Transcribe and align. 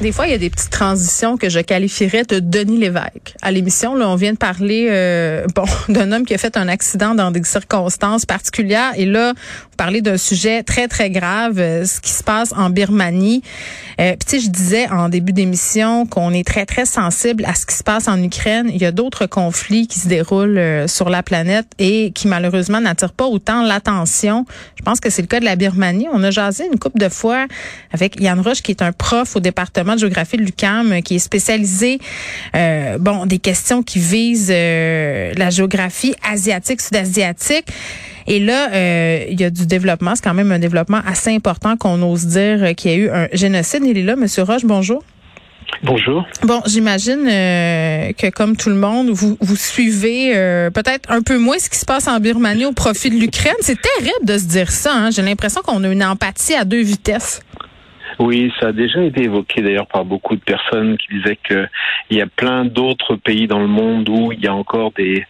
Des 0.00 0.12
fois, 0.12 0.26
il 0.26 0.30
y 0.30 0.34
a 0.34 0.38
des 0.38 0.48
petites 0.48 0.70
transitions 0.70 1.36
que 1.36 1.50
je 1.50 1.60
qualifierais 1.60 2.22
de 2.24 2.38
Denis 2.38 2.78
Lévesque. 2.78 3.34
À 3.42 3.50
l'émission, 3.50 3.94
là, 3.94 4.08
on 4.08 4.14
vient 4.14 4.32
de 4.32 4.38
parler 4.38 4.86
euh, 4.88 5.46
bon 5.54 5.66
d'un 5.92 6.10
homme 6.12 6.24
qui 6.24 6.32
a 6.32 6.38
fait 6.38 6.56
un 6.56 6.68
accident 6.68 7.14
dans 7.14 7.30
des 7.30 7.44
circonstances 7.44 8.24
particulières. 8.24 8.92
Et 8.96 9.04
là, 9.04 9.34
on 9.70 9.76
parlait 9.76 10.00
d'un 10.00 10.16
sujet 10.16 10.62
très, 10.62 10.88
très 10.88 11.10
grave, 11.10 11.58
euh, 11.58 11.84
ce 11.84 12.00
qui 12.00 12.12
se 12.12 12.24
passe 12.24 12.54
en 12.56 12.70
Birmanie. 12.70 13.42
Euh, 14.00 14.16
Puis, 14.26 14.40
je 14.40 14.48
disais 14.48 14.88
en 14.88 15.10
début 15.10 15.34
d'émission 15.34 16.06
qu'on 16.06 16.32
est 16.32 16.46
très, 16.46 16.64
très 16.64 16.86
sensible 16.86 17.44
à 17.44 17.54
ce 17.54 17.66
qui 17.66 17.74
se 17.74 17.82
passe 17.82 18.08
en 18.08 18.22
Ukraine. 18.22 18.70
Il 18.72 18.80
y 18.80 18.86
a 18.86 18.92
d'autres 18.92 19.26
conflits 19.26 19.86
qui 19.86 19.98
se 19.98 20.08
déroulent 20.08 20.56
euh, 20.56 20.86
sur 20.86 21.10
la 21.10 21.22
planète 21.22 21.66
et 21.78 22.10
qui, 22.12 22.26
malheureusement, 22.26 22.80
n'attirent 22.80 23.12
pas 23.12 23.26
autant 23.26 23.62
l'attention. 23.62 24.46
Je 24.78 24.82
pense 24.82 24.98
que 24.98 25.10
c'est 25.10 25.20
le 25.20 25.28
cas 25.28 25.40
de 25.40 25.44
la 25.44 25.56
Birmanie. 25.56 26.08
On 26.10 26.24
a 26.24 26.30
jasé 26.30 26.64
une 26.72 26.78
couple 26.78 26.98
de 26.98 27.10
fois 27.10 27.46
avec 27.92 28.18
Yann 28.18 28.40
Roche, 28.40 28.62
qui 28.62 28.70
est 28.70 28.80
un 28.80 28.92
prof 28.92 29.36
au 29.36 29.40
département 29.40 29.89
de 29.94 30.00
géographie 30.00 30.36
de 30.36 30.42
l'UCAM, 30.42 31.02
qui 31.02 31.16
est 31.16 31.20
spécialisé, 31.20 31.98
euh, 32.56 32.98
bon, 32.98 33.26
des 33.26 33.38
questions 33.38 33.82
qui 33.82 33.98
visent 33.98 34.52
euh, 34.52 35.32
la 35.36 35.50
géographie 35.50 36.14
asiatique, 36.22 36.80
sud-asiatique. 36.80 37.66
Et 38.26 38.38
là, 38.38 38.70
euh, 38.72 39.24
il 39.28 39.40
y 39.40 39.44
a 39.44 39.50
du 39.50 39.66
développement. 39.66 40.14
C'est 40.14 40.22
quand 40.22 40.34
même 40.34 40.52
un 40.52 40.58
développement 40.58 41.00
assez 41.06 41.34
important 41.34 41.76
qu'on 41.76 42.00
ose 42.02 42.26
dire 42.26 42.62
euh, 42.62 42.72
qu'il 42.74 42.90
y 42.90 42.94
a 42.94 42.96
eu 42.96 43.10
un 43.10 43.28
génocide. 43.32 43.82
Il 43.84 43.98
est 43.98 44.02
là, 44.02 44.16
Monsieur 44.16 44.42
Roche, 44.42 44.64
bonjour. 44.64 45.02
Bonjour. 45.82 46.26
Bon, 46.42 46.60
j'imagine 46.66 47.26
euh, 47.26 48.12
que 48.12 48.30
comme 48.30 48.56
tout 48.56 48.68
le 48.68 48.74
monde, 48.74 49.10
vous, 49.10 49.38
vous 49.40 49.56
suivez 49.56 50.32
euh, 50.36 50.70
peut-être 50.70 51.10
un 51.10 51.22
peu 51.22 51.38
moins 51.38 51.58
ce 51.58 51.70
qui 51.70 51.78
se 51.78 51.86
passe 51.86 52.06
en 52.06 52.20
Birmanie 52.20 52.66
au 52.66 52.72
profit 52.72 53.10
de 53.10 53.16
l'Ukraine. 53.16 53.54
C'est 53.60 53.80
terrible 53.80 54.24
de 54.24 54.36
se 54.36 54.44
dire 54.44 54.70
ça. 54.70 54.92
Hein? 54.94 55.10
J'ai 55.10 55.22
l'impression 55.22 55.62
qu'on 55.62 55.82
a 55.84 55.88
une 55.88 56.04
empathie 56.04 56.54
à 56.54 56.64
deux 56.64 56.82
vitesses. 56.82 57.40
Oui, 58.20 58.52
ça 58.60 58.68
a 58.68 58.72
déjà 58.72 59.02
été 59.02 59.24
évoqué 59.24 59.62
d'ailleurs 59.62 59.86
par 59.86 60.04
beaucoup 60.04 60.36
de 60.36 60.40
personnes 60.40 60.96
qui 60.98 61.16
disaient 61.18 61.38
que 61.42 61.66
il 62.10 62.18
y 62.18 62.20
a 62.20 62.26
plein 62.26 62.64
d'autres 62.64 63.16
pays 63.16 63.46
dans 63.46 63.58
le 63.60 63.66
monde 63.66 64.08
où 64.08 64.30
il 64.32 64.40
y 64.40 64.46
a 64.46 64.54
encore 64.54 64.92
des, 64.92 65.24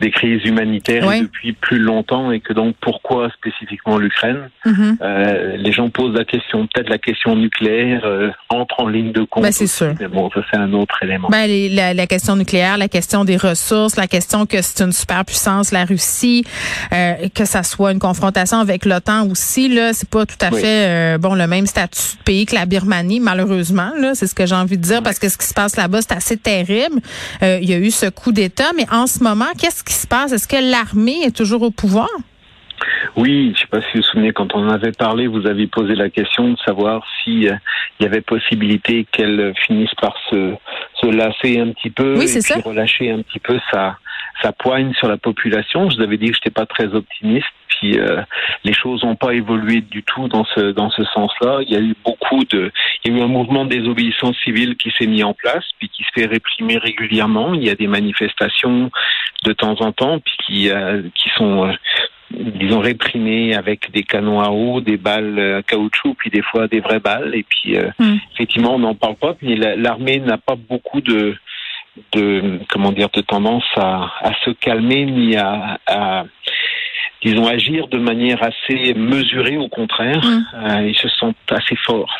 des 0.00 0.10
crises 0.10 0.44
humanitaires 0.44 1.04
Oui. 1.06 1.22
depuis 1.22 1.52
plus 1.52 1.78
longtemps 1.78 2.30
et 2.30 2.40
que 2.40 2.52
donc 2.52 2.76
pourquoi 2.80 3.30
spécifiquement 3.30 3.98
l'Ukraine? 3.98 4.48
Mhm. 4.64 4.98
Euh, 5.02 5.56
Les 5.56 5.72
gens 5.72 5.88
posent 5.88 6.14
la 6.14 6.24
question, 6.24 6.66
peut-être 6.72 6.88
la 6.88 6.98
question 6.98 7.34
nucléaire 7.34 8.02
euh, 8.04 8.30
entre 8.48 8.80
en 8.80 8.88
ligne 8.88 9.12
de 9.12 9.22
compte. 9.24 9.42
Ben, 9.42 9.50
c'est 9.52 9.66
sûr. 9.66 9.94
Mais 9.98 10.06
bon, 10.08 10.30
ça 10.30 10.40
c'est 10.50 10.58
un 10.58 10.72
autre 10.72 11.02
élément. 11.02 11.28
Ben, 11.30 11.46
les- 11.46 11.68
la, 11.68 11.94
la 11.94 12.06
question 12.06 12.36
nucléaire, 12.36 12.78
la 12.78 12.88
question 12.88 13.24
des 13.24 13.36
ressources, 13.36 13.96
la 13.96 14.06
question 14.06 14.46
que 14.46 14.62
c'est 14.62 14.84
une 14.84 14.92
superpuissance, 14.92 15.72
la 15.72 15.84
Russie, 15.84 16.44
euh, 16.92 17.14
que 17.34 17.44
ça 17.44 17.62
soit 17.64 17.90
une 17.92 17.98
confrontation 17.98 18.58
avec 18.58 18.84
l'OTAN 18.84 19.26
aussi, 19.30 19.68
là, 19.68 19.92
c'est 19.92 20.08
pas 20.08 20.26
tout 20.26 20.36
à 20.42 20.50
Oui. 20.52 20.60
fait 20.60 21.18
bon 21.18 21.34
le 21.34 21.46
même 21.46 21.66
statut 21.66 22.16
de 22.18 22.22
pays 22.24 22.35
que 22.44 22.54
la 22.54 22.66
Birmanie, 22.66 23.20
malheureusement. 23.20 23.92
Là, 23.98 24.14
c'est 24.14 24.26
ce 24.26 24.34
que 24.34 24.44
j'ai 24.44 24.54
envie 24.54 24.76
de 24.76 24.82
dire 24.82 25.02
parce 25.02 25.18
que 25.18 25.28
ce 25.28 25.38
qui 25.38 25.46
se 25.46 25.54
passe 25.54 25.76
là-bas, 25.76 26.02
c'est 26.02 26.12
assez 26.12 26.36
terrible. 26.36 27.00
Euh, 27.42 27.58
il 27.62 27.70
y 27.70 27.72
a 27.72 27.78
eu 27.78 27.90
ce 27.90 28.06
coup 28.10 28.32
d'État, 28.32 28.72
mais 28.76 28.84
en 28.92 29.06
ce 29.06 29.22
moment, 29.22 29.46
qu'est-ce 29.58 29.82
qui 29.82 29.94
se 29.94 30.06
passe? 30.06 30.32
Est-ce 30.32 30.46
que 30.48 30.56
l'armée 30.70 31.22
est 31.24 31.34
toujours 31.34 31.62
au 31.62 31.70
pouvoir? 31.70 32.08
Oui, 33.16 33.46
je 33.46 33.50
ne 33.50 33.56
sais 33.56 33.66
pas 33.70 33.80
si 33.80 33.86
vous 33.94 34.02
vous 34.02 34.02
souvenez, 34.02 34.32
quand 34.32 34.54
on 34.54 34.66
en 34.66 34.70
avait 34.70 34.92
parlé, 34.92 35.26
vous 35.26 35.46
aviez 35.46 35.66
posé 35.66 35.94
la 35.94 36.10
question 36.10 36.50
de 36.50 36.56
savoir 36.58 37.02
si 37.24 37.48
euh, 37.48 37.54
il 37.98 38.02
y 38.04 38.06
avait 38.06 38.20
possibilité 38.20 39.06
qu'elle 39.10 39.54
finisse 39.66 39.94
par 40.00 40.14
se, 40.28 40.52
se 41.00 41.06
lasser 41.06 41.58
un 41.58 41.70
petit 41.72 41.88
peu 41.90 42.16
Oui, 42.18 42.24
et 42.24 42.26
c'est 42.26 42.40
puis 42.40 42.60
ça. 42.62 42.68
relâcher 42.68 43.10
un 43.10 43.22
petit 43.22 43.38
peu 43.38 43.58
sa, 43.72 43.96
sa 44.42 44.52
poigne 44.52 44.92
sur 44.94 45.08
la 45.08 45.16
population. 45.16 45.88
Je 45.90 45.96
vous 45.96 46.02
avais 46.02 46.16
dit 46.18 46.26
que 46.28 46.34
je 46.34 46.38
n'étais 46.40 46.50
pas 46.50 46.66
très 46.66 46.86
optimiste, 46.94 47.46
puis 47.68 47.98
euh, 47.98 48.22
les 48.64 48.72
choses 48.72 49.02
n'ont 49.04 49.16
pas 49.16 49.32
évolué 49.34 49.80
du 49.80 50.02
tout 50.02 50.28
dans 50.28 50.44
ce 50.54 50.72
dans 50.72 50.90
ce 50.90 51.04
sens-là. 51.04 51.60
Il 51.62 51.70
y 51.72 51.76
a 51.76 51.80
eu 51.80 51.94
beaucoup 52.04 52.44
de, 52.44 52.70
il 53.04 53.12
y 53.12 53.14
a 53.14 53.18
eu 53.18 53.22
un 53.22 53.28
mouvement 53.28 53.64
de 53.64 53.70
désobéissance 53.70 54.36
civile 54.44 54.76
qui 54.76 54.90
s'est 54.98 55.06
mis 55.06 55.22
en 55.22 55.34
place, 55.34 55.64
puis 55.78 55.88
qui 55.88 56.02
se 56.04 56.08
fait 56.14 56.26
réprimer 56.26 56.78
régulièrement. 56.78 57.54
Il 57.54 57.64
y 57.64 57.70
a 57.70 57.74
des 57.74 57.86
manifestations 57.86 58.90
de 59.44 59.52
temps 59.52 59.80
en 59.80 59.92
temps, 59.92 60.18
puis 60.20 60.34
qui 60.46 60.70
euh, 60.70 61.02
qui 61.14 61.28
sont 61.36 61.66
euh, 61.68 61.72
disons 62.32 62.80
réprimés 62.80 63.54
avec 63.54 63.90
des 63.92 64.02
canons 64.02 64.40
à 64.40 64.50
eau, 64.50 64.80
des 64.80 64.96
balles 64.96 65.38
à 65.58 65.62
caoutchouc, 65.62 66.14
puis 66.18 66.30
des 66.30 66.42
fois 66.42 66.66
des 66.68 66.80
vraies 66.80 67.00
balles. 67.00 67.34
Et 67.34 67.44
puis 67.44 67.76
euh, 67.76 67.90
Mm. 67.98 68.16
effectivement, 68.34 68.74
on 68.74 68.78
n'en 68.80 68.94
parle 68.94 69.16
pas. 69.16 69.34
Puis 69.34 69.56
la- 69.56 69.76
l'armée 69.76 70.18
n'a 70.18 70.36
pas 70.38 70.56
beaucoup 70.56 71.00
de 71.00 71.36
de 72.12 72.60
comment 72.70 72.92
dire 72.92 73.08
de 73.12 73.20
tendance 73.20 73.64
à, 73.76 74.10
à 74.20 74.32
se 74.44 74.50
calmer 74.50 75.04
ni 75.06 75.36
à, 75.36 75.78
à 75.86 76.24
disons 77.22 77.46
agir 77.46 77.88
de 77.88 77.98
manière 77.98 78.42
assez 78.42 78.94
mesurée. 78.94 79.56
Au 79.56 79.68
contraire, 79.68 80.22
Mm. 80.22 80.44
Euh, 80.54 80.88
ils 80.88 80.96
se 80.96 81.08
sentent 81.08 81.36
assez 81.50 81.76
forts. 81.76 82.14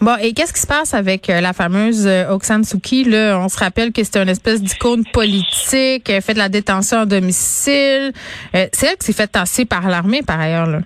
Bon, 0.00 0.16
et 0.20 0.32
qu'est-ce 0.32 0.52
qui 0.52 0.60
se 0.60 0.66
passe 0.66 0.94
avec 0.94 1.30
euh, 1.30 1.40
la 1.40 1.52
fameuse 1.52 2.06
euh, 2.06 2.38
Suu 2.62 2.80
Kyi? 2.80 3.04
Là? 3.04 3.38
On 3.38 3.48
se 3.48 3.58
rappelle 3.58 3.92
que 3.92 4.02
c'était 4.02 4.22
une 4.22 4.28
espèce 4.28 4.62
d'icône 4.62 5.04
politique, 5.12 6.08
elle 6.08 6.22
fait 6.22 6.34
de 6.34 6.38
la 6.38 6.48
détention 6.48 6.98
à 7.00 7.06
domicile. 7.06 8.12
C'est 8.52 8.86
elle 8.86 8.96
qui 8.96 9.06
s'est 9.06 9.12
fait 9.12 9.28
tasser 9.28 9.64
par 9.64 9.88
l'armée, 9.88 10.22
par 10.22 10.40
ailleurs. 10.40 10.66
Là. 10.66 10.80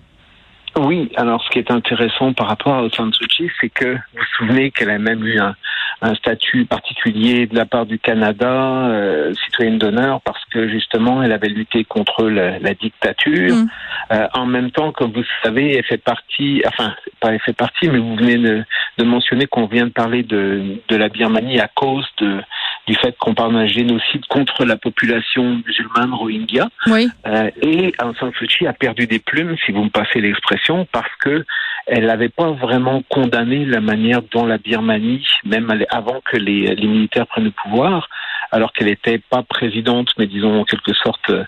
Oui, 0.79 1.11
alors 1.17 1.43
ce 1.45 1.51
qui 1.51 1.59
est 1.59 1.71
intéressant 1.71 2.35
par 2.35 2.49
rapport 2.49 2.75
à 2.75 2.89
Suu 2.91 3.27
Kyi, 3.29 3.51
c'est 3.61 3.71
que 3.71 3.95
vous 3.95 4.01
vous 4.17 4.25
souvenez 4.37 4.71
qu'elle 4.71 4.91
a 4.91 4.99
même 4.99 5.25
eu 5.25 5.39
un, 5.39 5.55
un 6.03 6.15
statut 6.15 6.65
particulier 6.67 7.47
de 7.47 7.55
la 7.55 7.65
part 7.65 7.87
du 7.87 7.99
Canada, 7.99 8.89
euh, 8.89 9.33
citoyenne 9.45 9.79
d'honneur, 9.79 10.21
parce 10.23 10.45
que 10.53 10.69
justement 10.69 11.23
elle 11.23 11.33
avait 11.33 11.49
lutté 11.49 11.85
contre 11.85 12.29
la, 12.29 12.59
la 12.59 12.75
dictature. 12.75 13.55
Mm. 13.55 13.69
Euh, 14.13 14.29
en 14.35 14.47
même 14.47 14.71
temps, 14.71 14.93
comme 14.93 15.13
vous 15.13 15.25
savez, 15.43 15.77
elle 15.77 15.85
fait 15.85 16.03
partie, 16.03 16.63
enfin 16.67 16.95
pas 17.21 17.33
elle 17.33 17.41
fait 17.41 17.57
partie, 17.57 17.89
mais 17.89 17.99
vous 17.99 18.17
venez 18.17 18.37
de, 18.37 18.65
de 18.99 19.05
mentionner 19.05 19.47
qu'on 19.47 19.67
vient 19.67 19.87
de 19.87 19.93
parler 19.93 20.23
de, 20.23 20.81
de 20.89 20.97
la 20.97 21.09
Birmanie 21.09 21.61
à 21.61 21.69
cause 21.69 22.07
de, 22.19 22.41
du 22.87 22.95
fait 22.95 23.17
qu'on 23.19 23.35
parle 23.35 23.55
d'un 23.55 23.67
génocide 23.67 24.25
contre 24.29 24.65
la 24.65 24.77
population 24.77 25.61
musulmane 25.67 26.13
rohingya. 26.13 26.69
Oui. 26.87 27.09
Euh, 27.27 27.51
et 27.63 27.93
Aung 28.01 28.15
San 28.19 28.33
Suu 28.35 28.47
Kyi 28.47 28.67
a 28.67 28.73
perdu 28.73 29.07
des 29.07 29.19
plumes, 29.19 29.57
si 29.65 29.73
vous 29.73 29.85
me 29.85 29.91
passez 29.91 30.21
l'expression, 30.21 30.87
parce 30.93 31.15
que 31.21 31.45
elle 31.87 32.07
n'avait 32.07 32.29
pas 32.29 32.51
vraiment 32.53 33.03
condamné 33.09 33.65
la 33.65 33.81
manière 33.81 34.21
dont 34.33 34.45
la 34.47 34.59
Birmanie, 34.59 35.27
même 35.45 35.73
avant 35.91 36.21
que 36.25 36.37
les, 36.37 36.75
les 36.75 36.87
militaires 36.87 37.27
prennent 37.27 37.45
le 37.45 37.51
pouvoir, 37.53 38.09
alors 38.53 38.73
qu'elle 38.73 38.87
n'était 38.89 39.19
pas 39.31 39.43
présidente, 39.43 40.09
mais 40.19 40.27
disons 40.27 40.61
en 40.61 40.65
quelque 40.65 40.93
sorte 40.95 41.31
euh, 41.31 41.45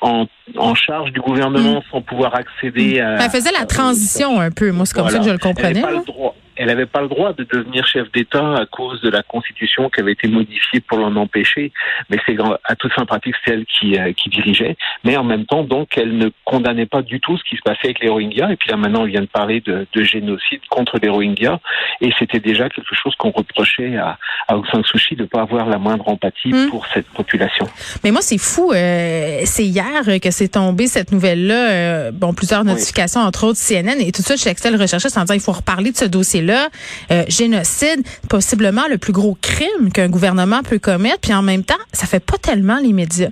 en, 0.00 0.26
en 0.56 0.74
charge 0.74 1.10
du 1.12 1.20
gouvernement 1.20 1.82
sans 1.90 2.00
pouvoir 2.02 2.34
accéder 2.36 3.00
à... 3.00 3.14
Elle 3.24 3.30
faisait 3.30 3.50
la 3.52 3.66
transition 3.66 4.40
un 4.40 4.50
peu. 4.50 4.70
Moi, 4.70 4.86
c'est 4.86 4.94
comme 4.94 5.04
Voilà. 5.08 5.18
ça 5.18 5.18
que 5.18 5.24
je 5.24 5.30
le 5.30 5.34
Elle 5.34 5.40
comprenais. 5.40 5.80
n'avait 5.80 5.94
pas 5.94 5.98
le 6.00 6.04
droit. 6.04 6.35
Elle 6.56 6.66
n'avait 6.66 6.86
pas 6.86 7.00
le 7.02 7.08
droit 7.08 7.32
de 7.32 7.44
devenir 7.44 7.86
chef 7.86 8.10
d'État 8.12 8.54
à 8.56 8.66
cause 8.66 9.00
de 9.02 9.10
la 9.10 9.22
Constitution 9.22 9.88
qui 9.90 10.00
avait 10.00 10.12
été 10.12 10.26
modifiée 10.28 10.80
pour 10.80 10.98
l'en 10.98 11.14
empêcher. 11.16 11.72
Mais 12.10 12.18
c'est 12.26 12.36
à 12.64 12.74
toute 12.76 12.92
fin 12.92 13.04
pratique, 13.04 13.34
c'est 13.44 13.52
elle 13.52 13.66
qui, 13.66 13.98
euh, 13.98 14.12
qui 14.12 14.28
dirigeait. 14.30 14.76
Mais 15.04 15.16
en 15.16 15.24
même 15.24 15.44
temps, 15.46 15.62
donc, 15.64 15.96
elle 15.98 16.16
ne 16.16 16.30
condamnait 16.44 16.86
pas 16.86 17.02
du 17.02 17.20
tout 17.20 17.36
ce 17.38 17.44
qui 17.44 17.56
se 17.56 17.62
passait 17.62 17.84
avec 17.88 18.00
les 18.00 18.08
Rohingyas. 18.08 18.50
Et 18.52 18.56
puis 18.56 18.70
là, 18.70 18.76
maintenant, 18.76 19.02
on 19.02 19.06
vient 19.06 19.20
de 19.20 19.26
parler 19.26 19.60
de, 19.60 19.86
de 19.92 20.02
génocide 20.02 20.60
contre 20.70 20.98
les 21.02 21.08
Rohingyas. 21.08 21.58
Et 22.00 22.10
c'était 22.18 22.40
déjà 22.40 22.68
quelque 22.68 22.94
chose 22.94 23.14
qu'on 23.16 23.30
reprochait 23.30 23.96
à, 23.96 24.18
à 24.48 24.56
Aung 24.56 24.64
San 24.70 24.82
Suu 24.84 24.98
Kyi 24.98 25.16
de 25.16 25.22
ne 25.22 25.26
pas 25.28 25.42
avoir 25.42 25.66
la 25.68 25.78
moindre 25.78 26.08
empathie 26.08 26.46
Hmm. 26.46 26.70
pour 26.70 26.86
cette 26.94 27.08
population. 27.08 27.66
Mais 28.04 28.12
moi, 28.12 28.20
c'est 28.22 28.38
fou. 28.38 28.72
euh, 28.72 29.40
c'est 29.44 29.64
hier 29.64 30.04
que 30.22 30.30
c'est 30.30 30.48
tombé 30.48 30.86
cette 30.86 31.10
nouvelle-là. 31.12 31.70
euh, 31.70 32.10
bon, 32.12 32.32
plusieurs 32.34 32.64
notifications, 32.64 33.20
entre 33.20 33.44
autres 33.48 33.58
CNN 33.58 33.98
et 34.00 34.12
tout 34.12 34.22
ça. 34.22 34.36
Chez 34.36 34.48
Excel 34.50 34.80
recherchiste 34.80 35.18
en 35.18 35.22
disant 35.22 35.34
il 35.34 35.40
faut 35.40 35.52
reparler 35.52 35.90
de 35.90 35.96
ce 35.96 36.04
dossier-là. 36.04 36.45
Euh, 36.52 37.24
génocide, 37.28 38.02
possiblement 38.28 38.82
le 38.88 38.98
plus 38.98 39.12
gros 39.12 39.36
crime 39.40 39.92
qu'un 39.92 40.08
gouvernement 40.08 40.62
peut 40.62 40.78
commettre. 40.78 41.20
Puis 41.20 41.34
en 41.34 41.42
même 41.42 41.64
temps, 41.64 41.74
ça 41.92 42.06
fait 42.06 42.24
pas 42.24 42.38
tellement 42.38 42.78
les 42.82 42.92
médias. 42.92 43.30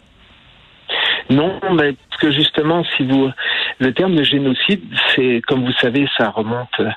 Non, 1.30 1.58
mais 1.72 1.94
parce 2.10 2.20
que 2.20 2.30
justement, 2.32 2.84
si 2.96 3.06
vous, 3.06 3.30
le 3.78 3.92
terme 3.94 4.14
de 4.14 4.22
génocide, 4.22 4.82
c'est, 5.14 5.40
comme 5.46 5.64
vous 5.64 5.72
savez, 5.80 6.06
ça 6.18 6.30
remonte, 6.30 6.68
euh, 6.80 6.90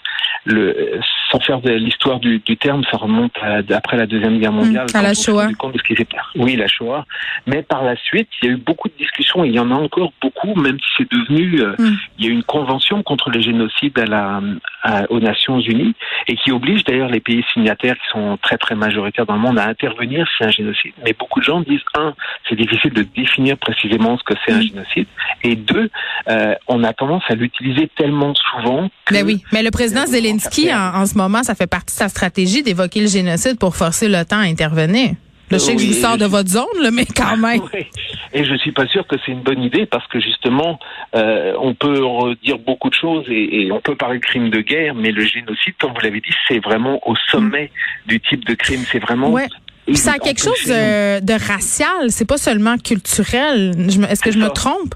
le, 0.46 1.00
sans 1.32 1.40
faire 1.40 1.60
de 1.62 1.72
l'histoire 1.72 2.20
du, 2.20 2.40
du 2.40 2.58
terme, 2.58 2.84
ça 2.90 2.98
remonte 2.98 3.34
à, 3.42 3.60
après 3.76 3.98
la 3.98 4.06
deuxième 4.06 4.40
guerre 4.40 4.52
mondiale. 4.52 4.88
Mmh, 4.94 4.98
à 4.98 5.02
la 5.02 5.14
Shoah. 5.14 5.48
de 5.48 5.54
ce 5.78 5.84
qui. 5.84 5.96
Oui, 6.36 6.56
la 6.56 6.68
Shoah. 6.68 7.06
Mais 7.48 7.64
par 7.64 7.84
la 7.84 7.96
suite, 7.98 8.30
il 8.42 8.46
y 8.48 8.50
a 8.50 8.54
eu 8.54 8.58
beaucoup 8.58 8.88
de 8.88 8.94
discussions, 8.98 9.44
et 9.44 9.48
il 9.50 9.54
y 9.56 9.60
en 9.60 9.72
a 9.72 9.76
encore 9.76 10.14
beaucoup, 10.22 10.54
même 10.56 10.78
si 10.80 10.86
c'est 10.98 11.12
devenu, 11.12 11.62
euh, 11.62 11.76
Mmh. 11.80 11.96
il 12.20 12.26
y 12.26 12.28
a 12.28 12.32
eu 12.32 12.34
une 12.34 12.44
convention 12.44 13.04
contre 13.04 13.30
les 13.30 13.42
génocides 13.42 13.98
à 14.00 14.06
la, 14.06 14.42
à- 14.84 15.04
aux 15.12 15.20
Nations 15.20 15.60
Unies, 15.60 15.94
et 16.28 16.36
qui 16.38 16.52
oblige 16.52 16.84
d'ailleurs 16.86 17.10
les 17.10 17.20
pays 17.20 17.44
signataires 17.54 17.96
qui 17.96 18.10
sont 18.12 18.38
très 18.42 18.58
très 18.58 18.76
majoritaires 18.76 19.26
dans 19.26 19.36
le 19.36 19.40
monde 19.42 19.60
à 19.60 19.68
intervenir 19.68 20.26
si 20.38 20.44
un 20.44 20.52
génocide. 20.52 20.94
Mais 21.04 21.14
beaucoup 21.18 21.40
de 21.40 21.46
gens 21.46 21.62
disent 21.62 21.82
un, 21.98 22.14
c'est 22.48 22.56
difficile 22.56 22.94
de 22.94 23.04
définir 23.16 23.58
précisément 23.58 24.18
ce 24.18 24.24
que 24.24 24.34
c'est 24.46 24.54
un 24.54 24.60
Mm. 24.60 24.62
génocide, 24.62 25.08
et 25.44 25.56
deux, 25.56 25.90
euh, 26.30 26.54
on 26.68 26.84
a 26.84 26.94
tendance 26.94 27.24
à 27.28 27.36
l'utiliser 27.36 27.90
tellement 27.96 28.34
souvent. 28.36 28.90
Que 29.06 29.14
Mais 29.14 29.22
Ben 29.24 29.28
oui. 29.28 29.44
Mais 29.52 29.64
le 29.64 29.72
président 29.72 30.02
a 30.02 30.06
Zelensky, 30.06 30.74
en, 30.74 31.02
en 31.02 31.06
ce 31.06 31.18
moment, 31.18 31.27
ça 31.44 31.56
fait 31.56 31.68
partie 31.68 31.94
de 31.94 32.00
sa 32.00 32.10
stratégie 32.10 32.64
d'évoquer 32.64 33.02
le 33.02 33.08
génocide 33.08 33.58
pour 33.60 33.76
forcer 33.76 34.08
l'OTAN 34.08 34.40
à 34.40 34.44
intervenir. 34.44 35.12
je 35.52 35.58
sais 35.58 35.76
que 35.76 35.82
je 35.82 35.88
vous 35.88 35.94
sors 35.94 36.18
de 36.18 36.26
votre 36.26 36.50
zone, 36.50 36.92
mais 36.92 37.06
quand 37.06 37.38
même. 37.38 37.62
Et 38.34 38.44
je 38.44 38.56
suis 38.56 38.72
pas 38.72 38.86
sûr 38.88 39.08
que 39.08 39.16
c'est 39.26 39.32
une 39.32 39.42
bonne 39.42 39.64
idée 39.64 39.86
parce 39.86 40.06
que 40.08 40.20
justement, 40.20 40.80
euh, 41.16 41.54
on 41.60 41.74
peut 41.74 42.02
dire 42.44 42.60
beaucoup 42.60 42.90
de 42.90 42.94
choses 42.94 43.26
et, 43.30 43.72
on 43.72 43.80
peut 43.80 43.96
parler 43.96 44.20
de 44.20 44.24
crime 44.24 44.50
de 44.50 44.60
guerre, 44.60 44.94
mais 44.94 45.12
le 45.12 45.24
génocide, 45.24 45.74
comme 45.80 45.94
vous 45.94 46.02
l'avez 46.02 46.20
dit, 46.20 46.34
c'est 46.48 46.60
vraiment 46.60 47.00
au 47.08 47.16
sommet 47.32 47.72
mm. 48.06 48.10
du 48.10 48.20
type 48.20 48.46
de 48.46 48.54
crime. 48.54 48.84
C'est 48.92 49.00
vraiment 49.00 49.32
ouais. 49.32 49.48
ça 49.94 50.14
a 50.14 50.20
quelque 50.20 50.42
chose 50.42 50.66
de, 50.66 51.22
de 51.22 51.48
racial, 51.48 52.10
c'est 52.10 52.28
pas 52.28 52.38
seulement 52.38 52.78
culturel. 52.78 53.72
Est-ce 54.10 54.22
que 54.22 54.32
je 54.32 54.40
me 54.40 54.50
trompe? 54.50 54.94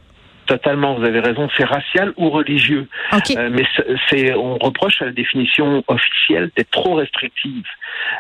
Totalement, 0.51 0.95
vous 0.95 1.06
avez 1.06 1.21
raison. 1.21 1.48
C'est 1.56 1.63
racial 1.63 2.12
ou 2.18 2.30
religieux. 2.30 2.86
Euh, 3.13 3.50
mais 3.53 3.63
c'est, 4.09 4.33
on 4.33 4.57
reproche 4.57 5.01
à 5.01 5.06
la 5.06 5.13
définition 5.13 5.81
officielle 5.88 6.51
d'être 6.57 6.71
trop 6.71 6.95
restrictive, 6.95 7.63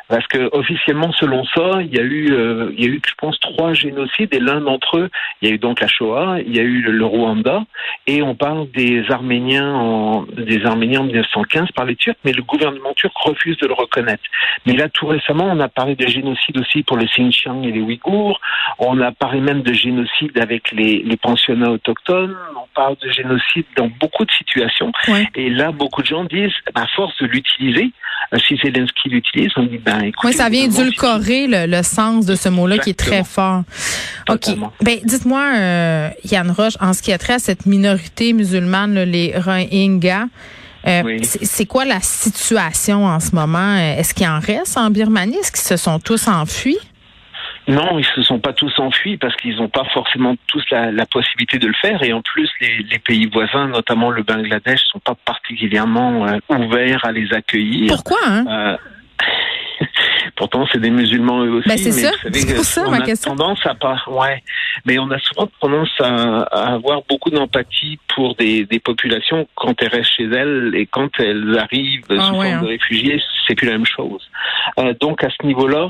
parce 0.07 0.25
que 0.27 0.49
officiellement, 0.55 1.11
selon 1.11 1.43
ça, 1.43 1.81
il 1.81 1.93
y 1.93 1.99
a 1.99 2.03
eu, 2.03 2.31
euh, 2.31 2.71
il 2.77 2.85
y 2.85 2.87
a 2.87 2.89
eu, 2.89 3.01
je 3.05 3.13
pense, 3.17 3.37
trois 3.41 3.73
génocides 3.73 4.33
et 4.33 4.39
l'un 4.39 4.61
d'entre 4.61 4.97
eux, 4.97 5.09
il 5.41 5.49
y 5.49 5.51
a 5.51 5.55
eu 5.55 5.57
donc 5.57 5.81
la 5.81 5.89
Shoah, 5.89 6.37
il 6.45 6.55
y 6.55 6.59
a 6.61 6.63
eu 6.63 6.81
le, 6.83 7.05
Rwanda, 7.05 7.65
et 8.07 8.21
on 8.21 8.33
parle 8.33 8.71
des 8.71 9.03
Arméniens 9.11 9.73
en, 9.73 10.21
des 10.21 10.65
Arméniens 10.65 11.01
en 11.01 11.03
1915 11.03 11.73
par 11.75 11.83
les 11.83 11.97
Turcs, 11.97 12.15
mais 12.23 12.31
le 12.31 12.43
gouvernement 12.43 12.93
turc 12.93 13.13
refuse 13.17 13.57
de 13.57 13.67
le 13.67 13.73
reconnaître. 13.73 14.23
Mais 14.65 14.73
là, 14.73 14.87
tout 14.87 15.07
récemment, 15.07 15.49
on 15.51 15.59
a 15.59 15.67
parlé 15.67 15.95
de 15.95 16.07
génocide 16.07 16.57
aussi 16.59 16.83
pour 16.83 16.95
les 16.95 17.07
Xinjiang 17.07 17.63
et 17.63 17.71
les 17.71 17.81
Ouïghours. 17.81 18.39
On 18.79 19.01
a 19.01 19.11
parlé 19.11 19.41
même 19.41 19.63
de 19.63 19.73
génocide 19.73 20.37
avec 20.39 20.71
les, 20.71 21.03
les 21.03 21.17
pensionnats 21.17 21.71
autochtones 21.71 22.20
on 22.55 22.67
parle 22.75 22.95
de 23.01 23.09
génocide 23.09 23.65
dans 23.77 23.89
beaucoup 23.99 24.25
de 24.25 24.31
situations. 24.31 24.91
Et 25.35 25.49
là, 25.49 25.71
beaucoup 25.71 26.01
de 26.01 26.07
gens 26.07 26.23
disent, 26.25 26.51
à 26.75 26.87
force 26.87 27.13
de 27.21 27.27
l'utiliser, 27.27 27.91
euh, 28.33 28.37
si 28.47 28.57
Zelensky 28.57 29.09
l'utilise, 29.09 29.51
on 29.57 29.63
dit, 29.63 29.77
ben 29.77 29.99
écoutez... 30.01 30.27
Oui, 30.27 30.33
ça 30.33 30.49
vient 30.49 30.65
édulcorer 30.65 31.47
le, 31.47 31.83
sens 31.83 32.25
de 32.25 32.35
ce 32.35 32.49
mot-là 32.49 32.77
qui 32.77 32.91
est 32.91 32.99
très 32.99 33.23
fort. 33.23 33.63
OK. 34.29 34.45
Ben, 34.81 34.99
dites-moi, 35.03 35.43
euh, 35.55 36.09
Yann 36.25 36.51
Roche, 36.51 36.77
en 36.79 36.93
ce 36.93 37.01
qui 37.01 37.11
a 37.11 37.17
trait 37.17 37.33
à 37.33 37.39
cette 37.39 37.65
minorité 37.65 38.33
musulmane, 38.33 39.03
les 39.03 39.33
Rohingyas, 39.37 40.27
euh, 40.87 41.17
C'est 41.21 41.65
quoi 41.65 41.85
la 41.85 41.99
situation 41.99 43.05
en 43.05 43.19
ce 43.19 43.35
moment? 43.35 43.75
Est-ce 43.77 44.13
qu'il 44.13 44.27
en 44.27 44.39
reste 44.39 44.77
en 44.77 44.89
Birmanie? 44.89 45.37
Est-ce 45.37 45.51
qu'ils 45.51 45.61
se 45.61 45.77
sont 45.77 45.99
tous 45.99 46.27
enfuis? 46.27 46.79
Non, 47.71 47.97
ils 47.97 48.05
se 48.05 48.21
sont 48.21 48.39
pas 48.39 48.51
tous 48.51 48.77
enfuis 48.79 49.15
parce 49.15 49.33
qu'ils 49.37 49.55
n'ont 49.55 49.69
pas 49.69 49.85
forcément 49.93 50.35
tous 50.47 50.63
la, 50.71 50.91
la, 50.91 51.05
possibilité 51.05 51.57
de 51.57 51.67
le 51.67 51.73
faire. 51.73 52.03
Et 52.03 52.11
en 52.11 52.21
plus, 52.21 52.49
les, 52.59 52.83
les, 52.89 52.99
pays 52.99 53.27
voisins, 53.27 53.67
notamment 53.67 54.11
le 54.11 54.23
Bangladesh, 54.23 54.81
sont 54.91 54.99
pas 54.99 55.15
particulièrement 55.25 56.27
euh, 56.27 56.37
ouverts 56.49 57.05
à 57.05 57.13
les 57.13 57.31
accueillir. 57.33 57.87
Pourquoi 57.93 58.17
hein? 58.25 58.45
euh, 58.49 58.77
Pourtant, 60.35 60.67
c'est 60.71 60.79
des 60.79 60.89
musulmans 60.89 61.45
eux 61.45 61.51
aussi. 61.51 61.69
Ben 61.69 61.77
c'est 61.77 61.91
ça. 61.91 62.11
C'est 62.21 62.63
ça 62.63 62.83
on 62.85 62.91
ma 62.91 62.97
a 62.97 63.01
question. 63.01 63.35
tendance 63.35 63.65
à 63.65 63.73
pas, 63.73 64.03
ouais. 64.07 64.43
Mais 64.85 64.99
on 64.99 65.09
a 65.11 65.19
souvent 65.19 65.47
tendance 65.61 65.91
à, 65.99 66.41
à 66.51 66.73
avoir 66.73 67.03
beaucoup 67.07 67.29
d'empathie 67.29 67.99
pour 68.13 68.35
des, 68.35 68.65
des, 68.65 68.79
populations 68.79 69.47
quand 69.55 69.81
elles 69.81 69.89
restent 69.89 70.15
chez 70.17 70.25
elles 70.25 70.71
et 70.75 70.87
quand 70.87 71.09
elles 71.19 71.57
arrivent 71.57 72.03
ah, 72.09 72.15
sous 72.15 72.33
forme 72.33 72.43
de 72.43 72.65
hein. 72.65 72.67
réfugiés, 72.67 73.21
c'est 73.47 73.55
plus 73.55 73.67
la 73.67 73.73
même 73.73 73.85
chose. 73.85 74.29
Euh, 74.79 74.93
donc 74.99 75.23
à 75.23 75.29
ce 75.29 75.45
niveau-là, 75.45 75.87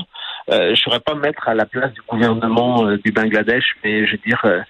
euh, 0.50 0.66
je 0.66 0.70
ne 0.70 0.76
saurais 0.76 1.00
pas 1.00 1.14
mettre 1.14 1.48
à 1.48 1.54
la 1.54 1.66
place 1.66 1.92
du 1.92 2.00
gouvernement 2.08 2.86
euh, 2.86 2.98
du 3.04 3.12
Bangladesh, 3.12 3.64
mais 3.84 4.06
je 4.06 4.12
veux 4.12 4.20
dire, 4.26 4.40
euh, 4.44 4.60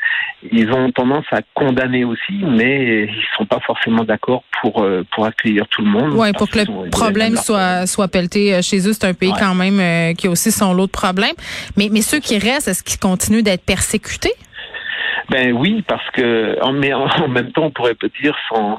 ils 0.51 0.71
ont 0.71 0.91
tendance 0.91 1.25
à 1.31 1.41
condamner 1.55 2.05
aussi, 2.05 2.33
mais 2.43 3.05
ils 3.05 3.25
sont 3.37 3.47
pas 3.47 3.61
forcément 3.61 4.05
d'accord 4.05 4.43
pour 4.61 4.87
pour 5.15 5.25
accueillir 5.27 5.67
tout 5.69 5.83
le 5.83 5.89
monde. 5.89 6.13
Oui, 6.15 6.33
pour 6.33 6.49
que 6.49 6.59
le 6.59 6.91
problème 6.91 7.37
soit 7.37 7.87
soit 7.87 8.09
pelleté 8.09 8.61
chez 8.63 8.87
eux, 8.89 8.93
c'est 8.93 9.07
un 9.07 9.15
pays 9.15 9.33
quand 9.39 9.55
même 9.55 10.15
qui 10.15 10.27
a 10.27 10.31
aussi 10.31 10.53
son 10.53 10.75
lot 10.75 10.87
de 10.87 10.93
problèmes. 10.93 11.37
Mais 11.77 11.89
mais 11.91 12.03
ceux 12.03 12.21
qui 12.21 12.39
restent, 12.39 12.69
est-ce 12.69 12.83
qu'ils 12.83 13.01
continuent 13.01 13.43
d'être 13.43 13.65
persécutés? 13.65 14.35
Ben 15.29 15.53
oui, 15.53 15.83
parce 15.87 16.09
que 16.11 16.59
mais 16.73 16.93
en, 16.93 17.29
même 17.29 17.53
temps, 17.53 17.65
on 17.65 17.71
pourrait 17.71 17.97
dire, 18.21 18.37
sans, 18.49 18.79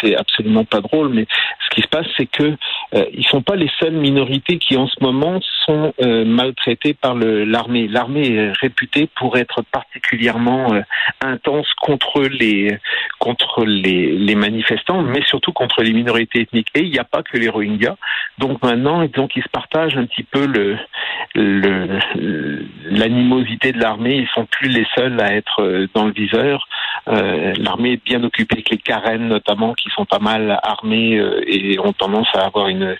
c'est 0.00 0.16
absolument 0.16 0.64
pas 0.64 0.80
drôle, 0.80 1.10
mais 1.10 1.26
ce 1.64 1.74
qui 1.74 1.82
se 1.82 1.88
passe, 1.88 2.06
c'est 2.16 2.26
que 2.26 2.56
euh, 2.94 3.04
ils 3.12 3.26
sont 3.26 3.42
pas 3.42 3.56
les 3.56 3.70
seules 3.80 3.94
minorités 3.94 4.58
qui 4.58 4.76
en 4.76 4.86
ce 4.86 4.96
moment 5.00 5.40
sont 5.64 5.92
euh, 6.02 6.24
maltraitées 6.24 6.94
par 6.94 7.14
l'armée. 7.14 7.88
L'armée 7.88 8.34
est 8.34 8.52
réputée 8.60 9.08
pour 9.16 9.36
être 9.36 9.62
particulièrement 9.62 10.74
euh, 10.74 10.82
intense 11.20 11.72
contre 11.80 12.22
les 12.22 12.78
contre 13.18 13.64
les, 13.64 14.12
les, 14.12 14.34
manifestants, 14.34 15.02
mais 15.02 15.22
surtout 15.22 15.52
contre 15.52 15.82
les 15.82 15.92
minorités 15.92 16.42
ethniques. 16.42 16.68
Et 16.74 16.80
il 16.80 16.90
n'y 16.90 16.98
a 16.98 17.04
pas 17.04 17.22
que 17.22 17.38
les 17.38 17.48
Rohingyas. 17.48 17.96
Donc 18.38 18.62
maintenant, 18.62 19.06
donc 19.06 19.36
ils 19.36 19.42
se 19.42 19.48
partagent 19.48 19.96
un 19.96 20.06
petit 20.06 20.24
peu 20.24 20.46
le 20.46 20.76
l'animosité 22.90 23.72
de 23.72 23.80
l'armée. 23.80 24.16
Ils 24.16 24.28
sont 24.28 24.46
plus 24.46 24.68
les 24.68 24.86
seuls 24.94 25.03
à 25.20 25.34
être 25.34 25.62
euh, 25.62 25.86
dans 25.94 26.06
le 26.06 26.12
viseur. 26.12 26.66
Euh, 27.08 27.52
l'armée 27.58 27.92
est 27.92 28.04
bien 28.04 28.22
occupée 28.24 28.54
avec 28.54 28.70
les 28.70 28.78
Karen 28.78 29.28
notamment, 29.28 29.74
qui 29.74 29.90
sont 29.90 30.04
pas 30.04 30.18
mal 30.18 30.58
armés 30.62 31.18
euh, 31.18 31.42
et 31.46 31.78
ont 31.78 31.92
tendance 31.92 32.28
à 32.34 32.46
avoir 32.46 32.68
une 32.68 32.96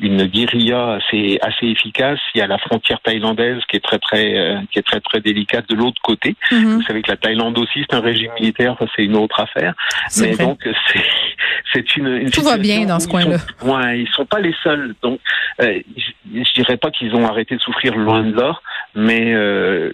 une 0.00 0.24
guérilla 0.24 0.94
assez 0.94 1.38
assez 1.40 1.66
efficace. 1.66 2.18
Il 2.34 2.38
y 2.38 2.42
a 2.42 2.48
la 2.48 2.58
frontière 2.58 3.00
thaïlandaise 3.00 3.60
qui 3.70 3.76
est 3.76 3.84
très 3.84 3.98
très 3.98 4.58
qui 4.72 4.80
est 4.80 4.82
très 4.82 5.00
très 5.00 5.20
délicate 5.20 5.68
de 5.68 5.76
l'autre 5.76 6.00
côté. 6.02 6.34
Mhm. 6.50 6.76
Vous 6.76 6.82
savez 6.82 7.02
que 7.02 7.12
la 7.12 7.16
Thaïlande 7.16 7.56
aussi 7.58 7.84
c'est 7.88 7.94
un 7.94 8.00
régime 8.00 8.32
militaire, 8.40 8.74
ça 8.78 8.86
c'est 8.96 9.04
une 9.04 9.16
autre 9.16 9.38
affaire. 9.38 9.74
Mais 10.18 10.34
donc 10.36 10.58
c'est 10.64 11.04
c'est 11.72 11.96
une, 11.96 12.08
une, 12.08 12.30
tout 12.30 12.42
va 12.42 12.58
bien 12.58 12.86
dans 12.86 12.98
ce 12.98 13.06
coin-là. 13.06 13.36
Ouais, 13.62 14.00
ils 14.00 14.08
sont 14.08 14.26
pas 14.26 14.40
les 14.40 14.54
seuls. 14.64 14.94
Donc 15.00 15.20
je, 15.60 15.74
je 16.34 16.52
dirais 16.54 16.76
pas 16.76 16.90
qu'ils 16.90 17.14
ont 17.14 17.26
arrêté 17.26 17.54
de 17.54 17.60
souffrir 17.60 17.94
loin 17.96 18.22
de 18.22 18.34
là, 18.34 18.60
mais 18.94 19.32
euh, 19.34 19.92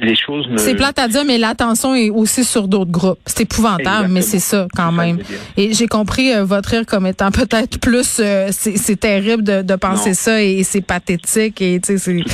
les 0.00 0.16
choses 0.16 0.46
C'est 0.56 0.74
plate 0.74 0.98
à 0.98 1.08
dire, 1.08 1.24
mais 1.24 1.38
l'attention 1.38 1.94
est 1.94 2.10
aussi 2.10 2.44
sur 2.44 2.68
d'autres 2.68 2.90
groupes. 2.90 3.18
C'est 3.26 3.42
épouvantable, 3.42 4.08
mais 4.08 4.22
c'est 4.22 4.38
ça 4.38 4.66
quand 4.74 4.92
même. 4.92 5.18
Et 5.56 5.72
j'ai 5.74 5.86
compris 5.86 6.32
euh, 6.32 6.44
votre 6.44 6.70
rire 6.70 6.86
comme 6.86 7.06
étant 7.06 7.30
peut-être 7.32 7.78
plus, 7.78 8.18
euh, 8.20 8.48
c'est 8.50 9.00
terrible 9.00 9.42
de, 9.42 9.62
de 9.62 9.74
penser 9.76 10.14
ça 10.14 10.42
et, 10.42 10.62
c'est 10.62 10.80
pathétique 10.80 11.60
et 11.62 11.80
tu 11.80 11.98
sais, 11.98 12.24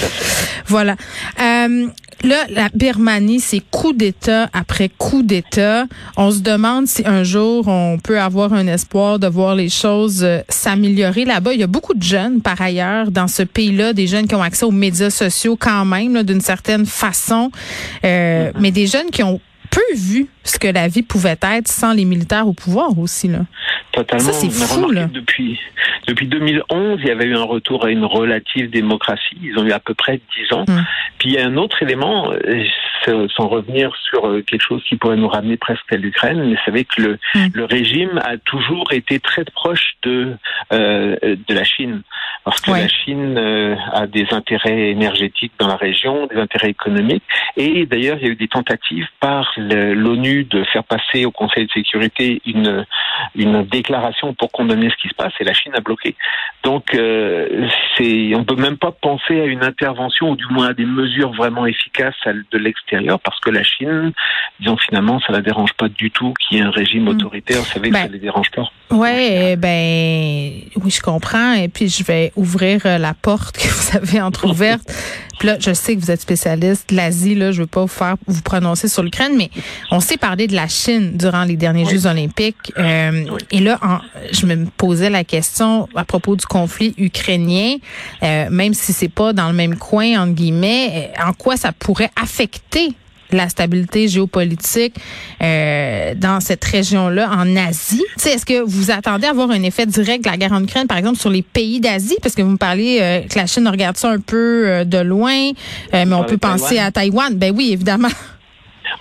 voilà. 0.66 0.96
Euh, 1.40 1.86
Là, 2.22 2.44
la 2.50 2.68
Birmanie, 2.74 3.40
c'est 3.40 3.62
coup 3.70 3.92
d'État 3.92 4.48
après 4.52 4.88
coup 4.88 5.22
d'État. 5.22 5.86
On 6.16 6.30
se 6.30 6.40
demande 6.40 6.86
si 6.86 7.02
un 7.06 7.24
jour 7.24 7.68
on 7.68 7.98
peut 7.98 8.20
avoir 8.20 8.52
un 8.52 8.66
espoir 8.66 9.18
de 9.18 9.26
voir 9.26 9.54
les 9.54 9.68
choses 9.68 10.22
euh, 10.24 10.40
s'améliorer 10.48 11.24
là-bas. 11.24 11.54
Il 11.54 11.60
y 11.60 11.64
a 11.64 11.68
beaucoup 11.68 11.94
de 11.94 12.02
jeunes, 12.02 12.40
par 12.40 12.60
ailleurs, 12.60 13.10
dans 13.10 13.28
ce 13.28 13.42
pays-là, 13.42 13.92
des 13.92 14.06
jeunes 14.06 14.26
qui 14.26 14.34
ont 14.34 14.42
accès 14.42 14.64
aux 14.64 14.70
médias 14.70 15.10
sociaux 15.10 15.56
quand 15.56 15.84
même, 15.84 16.22
d'une 16.22 16.40
certaine 16.40 16.86
façon, 16.86 17.50
euh, 18.04 18.50
mm-hmm. 18.50 18.52
mais 18.60 18.70
des 18.70 18.86
jeunes 18.86 19.10
qui 19.10 19.22
ont 19.22 19.40
peu 19.74 19.96
vu 19.96 20.28
ce 20.44 20.58
que 20.58 20.68
la 20.68 20.86
vie 20.88 21.02
pouvait 21.02 21.38
être 21.42 21.68
sans 21.68 21.92
les 21.92 22.04
militaires 22.04 22.46
au 22.46 22.52
pouvoir 22.52 22.96
aussi 22.98 23.28
là. 23.28 23.40
Totalement. 23.92 24.24
Ça 24.24 24.32
c'est 24.32 24.50
fou 24.50 24.90
là. 24.90 25.06
Depuis 25.12 25.58
depuis 26.06 26.26
2011, 26.26 27.00
il 27.00 27.08
y 27.08 27.10
avait 27.10 27.24
eu 27.24 27.36
un 27.36 27.44
retour 27.44 27.84
à 27.84 27.90
une 27.90 28.04
relative 28.04 28.70
démocratie. 28.70 29.38
Ils 29.42 29.58
ont 29.58 29.64
eu 29.64 29.72
à 29.72 29.78
peu 29.78 29.94
près 29.94 30.20
10 30.36 30.52
ans. 30.54 30.64
Hum. 30.68 30.84
Puis 31.18 31.30
il 31.30 31.34
y 31.34 31.38
a 31.38 31.46
un 31.46 31.56
autre 31.56 31.82
élément, 31.82 32.32
euh, 32.32 32.64
sans 33.08 33.48
revenir 33.48 33.92
sur 34.08 34.26
euh, 34.26 34.42
quelque 34.42 34.62
chose 34.62 34.82
qui 34.88 34.96
pourrait 34.96 35.16
nous 35.16 35.28
ramener 35.28 35.56
presque 35.56 35.92
à 35.92 35.96
l'Ukraine, 35.96 36.42
mais 36.44 36.56
c'est 36.64 36.70
vrai 36.70 36.84
que 36.84 37.00
le, 37.00 37.18
hum. 37.34 37.48
le 37.52 37.64
régime 37.64 38.20
a 38.24 38.36
toujours 38.38 38.92
été 38.92 39.20
très 39.20 39.44
proche 39.44 39.94
de 40.02 40.34
euh, 40.72 41.16
de 41.22 41.54
la 41.54 41.64
Chine, 41.64 42.02
parce 42.44 42.60
que 42.60 42.70
la 42.70 42.88
Chine 42.88 43.36
euh, 43.38 43.76
a 43.92 44.06
des 44.06 44.26
intérêts 44.32 44.90
énergétiques 44.90 45.52
dans 45.58 45.68
la 45.68 45.76
région, 45.76 46.26
des 46.26 46.36
intérêts 46.36 46.70
économiques, 46.70 47.24
et 47.56 47.86
d'ailleurs 47.86 48.18
il 48.20 48.26
y 48.26 48.28
a 48.28 48.32
eu 48.32 48.36
des 48.36 48.48
tentatives 48.48 49.06
par 49.20 49.52
l'ONU 49.56 50.44
de 50.44 50.64
faire 50.64 50.84
passer 50.84 51.24
au 51.24 51.30
Conseil 51.30 51.66
de 51.66 51.72
sécurité 51.72 52.40
une 52.46 52.84
une 53.34 53.62
déclaration 53.64 54.34
pour 54.34 54.50
condamner 54.50 54.90
ce 54.90 54.96
qui 54.96 55.08
se 55.08 55.14
passe, 55.14 55.32
et 55.40 55.44
la 55.44 55.54
Chine 55.54 55.72
a 55.74 55.80
bloqué. 55.80 55.93
Donc, 56.62 56.94
euh, 56.94 57.68
c'est, 57.96 58.34
on 58.34 58.44
peut 58.44 58.56
même 58.56 58.78
pas 58.78 58.90
penser 58.90 59.40
à 59.40 59.44
une 59.44 59.62
intervention 59.62 60.30
ou 60.30 60.36
du 60.36 60.46
moins 60.50 60.68
à 60.68 60.72
des 60.72 60.86
mesures 60.86 61.32
vraiment 61.32 61.66
efficaces 61.66 62.14
de 62.26 62.58
l'extérieur, 62.58 63.20
parce 63.20 63.38
que 63.40 63.50
la 63.50 63.62
Chine, 63.62 64.12
disons 64.60 64.76
finalement, 64.78 65.20
ça 65.20 65.32
la 65.32 65.42
dérange 65.42 65.74
pas 65.74 65.88
du 65.88 66.10
tout 66.10 66.32
qu'il 66.34 66.58
y 66.58 66.60
ait 66.60 66.64
un 66.64 66.70
régime 66.70 67.04
mm. 67.04 67.08
autoritaire. 67.08 67.58
Vous 67.58 67.66
savez 67.66 67.90
que 67.90 67.96
ça 67.96 68.06
ben, 68.06 68.12
les 68.12 68.18
dérange 68.18 68.50
pas. 68.50 68.64
Ouais, 68.90 69.56
ben 69.56 70.52
oui, 70.82 70.90
je 70.90 71.00
comprends. 71.00 71.52
Et 71.52 71.68
puis 71.68 71.88
je 71.88 72.04
vais 72.04 72.32
ouvrir 72.36 72.80
euh, 72.86 72.98
la 72.98 73.12
porte 73.14 73.56
que 73.56 73.68
vous 73.68 73.96
avez 73.96 74.20
entrouverte. 74.20 74.90
Puis 75.38 75.48
là, 75.48 75.56
je 75.58 75.72
sais 75.72 75.96
que 75.96 76.00
vous 76.00 76.10
êtes 76.10 76.20
spécialiste. 76.20 76.90
De 76.90 76.96
l'Asie, 76.96 77.34
là, 77.34 77.52
je 77.52 77.62
veux 77.62 77.66
pas 77.66 77.82
vous 77.82 77.88
faire 77.88 78.16
vous 78.26 78.42
prononcer 78.42 78.88
sur 78.88 79.02
l'Ukraine, 79.02 79.36
mais 79.36 79.50
on 79.90 80.00
s'est 80.00 80.16
parlé 80.16 80.46
de 80.46 80.54
la 80.54 80.68
Chine 80.68 81.16
durant 81.16 81.44
les 81.44 81.56
derniers 81.56 81.84
Jeux 81.84 82.06
olympiques. 82.06 82.72
Euh, 82.78 83.24
et 83.50 83.60
là, 83.60 83.78
je 84.32 84.46
me 84.46 84.66
posais 84.76 85.10
la 85.10 85.24
question 85.24 85.88
à 85.94 86.04
propos 86.04 86.36
du 86.36 86.46
conflit 86.46 86.94
ukrainien, 86.98 87.76
euh, 88.22 88.48
même 88.50 88.74
si 88.74 88.92
c'est 88.92 89.08
pas 89.08 89.32
dans 89.32 89.48
le 89.48 89.54
même 89.54 89.76
coin 89.76 90.22
entre 90.22 90.32
guillemets, 90.32 91.12
en 91.24 91.32
quoi 91.32 91.56
ça 91.56 91.72
pourrait 91.72 92.10
affecter 92.20 92.94
la 93.34 93.48
stabilité 93.48 94.08
géopolitique 94.08 94.94
euh, 95.42 96.14
dans 96.16 96.40
cette 96.40 96.64
région-là, 96.64 97.30
en 97.30 97.56
Asie. 97.56 98.04
Est-ce 98.24 98.46
que 98.46 98.62
vous 98.62 98.90
attendez 98.90 99.26
à 99.26 99.30
avoir 99.30 99.50
un 99.50 99.62
effet 99.62 99.86
direct 99.86 100.24
de 100.24 100.30
la 100.30 100.36
guerre 100.36 100.52
en 100.52 100.62
Ukraine, 100.62 100.86
par 100.86 100.98
exemple, 100.98 101.18
sur 101.18 101.30
les 101.30 101.42
pays 101.42 101.80
d'Asie? 101.80 102.16
Parce 102.22 102.34
que 102.34 102.42
vous 102.42 102.50
me 102.50 102.56
parlez 102.56 102.98
euh, 103.00 103.20
que 103.22 103.38
la 103.38 103.46
Chine 103.46 103.66
regarde 103.68 103.96
ça 103.96 104.10
un 104.10 104.20
peu 104.20 104.66
euh, 104.66 104.84
de 104.84 104.98
loin, 104.98 105.50
mais 105.92 106.12
on 106.12 106.24
peut 106.24 106.38
penser 106.38 106.78
à 106.78 106.90
Taïwan. 106.90 107.34
Ben 107.34 107.52
oui, 107.54 107.70
évidemment. 107.72 108.08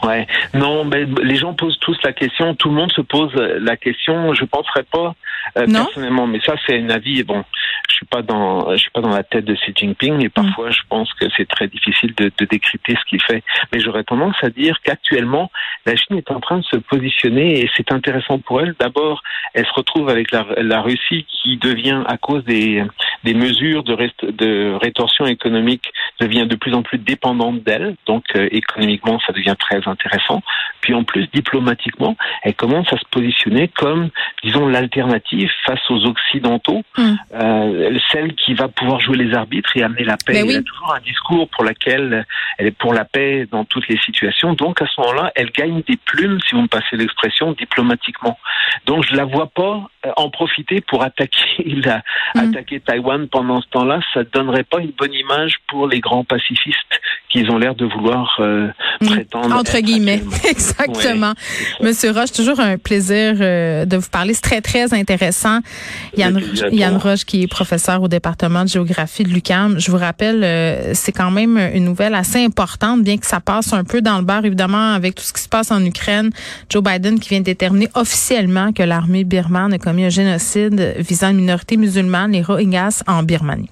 Ouais, 0.03 0.27
non, 0.53 0.83
mais 0.83 1.05
les 1.23 1.35
gens 1.35 1.53
posent 1.53 1.79
tous 1.79 1.97
la 2.03 2.11
question. 2.11 2.55
Tout 2.55 2.69
le 2.69 2.75
monde 2.75 2.91
se 2.91 3.01
pose 3.01 3.33
la 3.35 3.77
question. 3.77 4.33
Je 4.33 4.45
penserais 4.45 4.83
pas 4.83 5.15
euh, 5.57 5.65
personnellement, 5.65 6.27
mais 6.27 6.39
ça 6.41 6.55
c'est 6.65 6.77
un 6.77 6.89
avis. 6.89 7.23
Bon, 7.23 7.43
je 7.89 7.95
suis 7.95 8.05
pas 8.05 8.21
dans, 8.21 8.71
je 8.71 8.77
suis 8.77 8.91
pas 8.91 9.01
dans 9.01 9.09
la 9.09 9.23
tête 9.23 9.45
de 9.45 9.53
Xi 9.55 9.73
Jinping 9.75 10.23
et 10.23 10.29
parfois 10.29 10.71
je 10.71 10.81
pense 10.89 11.13
que 11.13 11.25
c'est 11.37 11.47
très 11.47 11.67
difficile 11.67 12.13
de, 12.15 12.31
de 12.37 12.45
décrypter 12.45 12.95
ce 12.95 13.09
qu'il 13.09 13.21
fait. 13.21 13.43
Mais 13.71 13.79
j'aurais 13.79 14.03
tendance 14.03 14.35
à 14.41 14.49
dire 14.49 14.77
qu'actuellement 14.83 15.51
la 15.85 15.95
Chine 15.95 16.17
est 16.17 16.31
en 16.31 16.39
train 16.39 16.57
de 16.57 16.63
se 16.63 16.77
positionner 16.77 17.61
et 17.61 17.69
c'est 17.75 17.91
intéressant 17.91 18.39
pour 18.39 18.61
elle. 18.61 18.75
D'abord, 18.79 19.21
elle 19.53 19.65
se 19.65 19.73
retrouve 19.73 20.09
avec 20.09 20.31
la, 20.31 20.45
la, 20.57 20.81
Russie 20.81 21.25
qui 21.29 21.57
devient 21.57 22.03
à 22.07 22.17
cause 22.17 22.43
des, 22.43 22.83
des 23.23 23.33
mesures 23.33 23.83
de, 23.83 23.93
rest, 23.93 24.25
de 24.25 24.73
rétorsion 24.81 25.25
économique 25.25 25.91
devient 26.19 26.45
de 26.45 26.55
plus 26.55 26.73
en 26.73 26.83
plus 26.83 26.97
dépendante 26.97 27.63
d'elle. 27.63 27.95
Donc 28.05 28.23
euh, 28.35 28.47
économiquement, 28.51 29.19
ça 29.25 29.33
devient 29.33 29.55
très 29.57 29.81
intéressant. 29.87 30.41
Puis 30.81 30.93
en 30.93 31.03
plus, 31.03 31.27
diplomatiquement, 31.33 32.17
elle 32.43 32.55
commence 32.55 32.91
à 32.91 32.97
se 32.97 33.05
positionner 33.09 33.69
comme, 33.69 34.09
disons, 34.43 34.67
l'alternative 34.67 35.49
face 35.65 35.79
aux 35.89 36.05
Occidentaux, 36.05 36.83
hum. 36.97 37.17
euh, 37.33 37.97
celle 38.11 38.35
qui 38.35 38.53
va 38.53 38.67
pouvoir 38.67 38.99
jouer 38.99 39.17
les 39.17 39.33
arbitres 39.33 39.75
et 39.77 39.83
amener 39.83 40.03
la 40.03 40.17
paix. 40.17 40.33
Ben 40.33 40.49
elle 40.49 40.57
a 40.57 40.61
toujours 40.61 40.93
un 40.93 41.01
discours 41.01 41.47
pour 41.49 41.63
lequel 41.63 42.25
elle 42.57 42.67
est 42.67 42.77
pour 42.77 42.93
la 42.93 43.05
paix 43.05 43.47
dans 43.49 43.63
toutes 43.65 43.87
les 43.87 43.97
situations. 43.99 44.53
Donc 44.53 44.81
à 44.81 44.85
ce 44.87 44.99
moment-là, 45.01 45.31
elle 45.35 45.51
gagne 45.51 45.81
des 45.87 45.97
plumes, 46.05 46.39
si 46.47 46.55
vous 46.55 46.63
me 46.63 46.67
passez 46.67 46.97
l'expression, 46.97 47.53
diplomatiquement. 47.53 48.37
Donc 48.85 49.05
je 49.05 49.15
la 49.15 49.25
vois 49.25 49.47
pas 49.47 49.89
euh, 50.05 50.11
en 50.17 50.29
profiter 50.29 50.81
pour 50.81 51.03
attaquer 51.03 51.63
la, 51.85 52.01
hum. 52.35 52.49
attaquer 52.49 52.79
Taïwan 52.81 53.12
pendant 53.31 53.61
ce 53.61 53.67
temps-là. 53.69 53.99
Ça 54.13 54.21
donnerait 54.23 54.63
pas 54.63 54.79
une 54.79 54.91
bonne 54.97 55.13
image 55.13 55.55
pour 55.67 55.87
les 55.87 55.99
grands 55.99 56.23
pacifistes 56.23 56.77
qu'ils 57.29 57.49
ont 57.49 57.57
l'air 57.57 57.75
de 57.75 57.85
vouloir 57.85 58.37
euh, 58.39 58.67
hum. 59.01 59.07
prétendre. 59.07 59.55
Entre 59.55 59.79
guillemets, 59.79 60.21
exactement. 60.49 61.33
Monsieur 61.81 62.11
Roche, 62.11 62.31
toujours 62.31 62.59
un 62.59 62.77
plaisir 62.77 63.35
euh, 63.39 63.85
de 63.85 63.97
vous 63.97 64.09
parler. 64.09 64.33
C'est 64.33 64.41
très 64.41 64.61
très 64.61 64.93
intéressant. 64.93 65.59
Yann, 66.15 66.39
Yann 66.71 66.97
Roche, 66.97 67.25
qui 67.25 67.43
est 67.43 67.47
professeur 67.47 68.01
au 68.03 68.07
département 68.07 68.63
de 68.63 68.69
géographie 68.69 69.23
de 69.23 69.29
l'UCAM. 69.29 69.79
Je 69.79 69.89
vous 69.89 69.97
rappelle, 69.97 70.93
c'est 70.95 71.11
quand 71.11 71.31
même 71.31 71.57
une 71.73 71.85
nouvelle 71.85 72.15
assez 72.15 72.43
importante, 72.43 73.03
bien 73.03 73.17
que 73.17 73.25
ça 73.25 73.39
passe 73.39 73.73
un 73.73 73.83
peu 73.83 74.01
dans 74.01 74.17
le 74.17 74.23
bar, 74.23 74.45
évidemment, 74.45 74.93
avec 74.93 75.15
tout 75.15 75.23
ce 75.23 75.33
qui 75.33 75.41
se 75.41 75.49
passe 75.49 75.71
en 75.71 75.83
Ukraine. 75.83 76.29
Joe 76.69 76.83
Biden 76.83 77.19
qui 77.19 77.29
vient 77.29 77.39
de 77.39 77.45
déterminer 77.45 77.89
officiellement 77.95 78.71
que 78.73 78.83
l'armée 78.83 79.23
birmane 79.23 79.73
a 79.73 79.79
commis 79.79 80.05
un 80.05 80.09
génocide 80.09 80.95
visant 80.97 81.29
une 81.29 81.37
minorité 81.37 81.77
musulmane, 81.77 82.31
les 82.31 82.41
Rohingyas, 82.41 83.02
en 83.07 83.25
Birmanie. 83.25 83.69